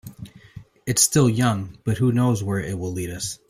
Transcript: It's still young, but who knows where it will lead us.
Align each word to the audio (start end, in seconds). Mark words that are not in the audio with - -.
It's 0.87 1.03
still 1.03 1.29
young, 1.29 1.77
but 1.83 1.99
who 1.99 2.11
knows 2.11 2.43
where 2.43 2.59
it 2.59 2.79
will 2.79 2.91
lead 2.91 3.11
us. 3.11 3.37